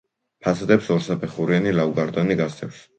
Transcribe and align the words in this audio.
ფასადებს 0.47 0.89
ორსაფეხურიანი 0.97 1.77
ლავგარდანი 1.79 2.43
გასდევს. 2.45 2.87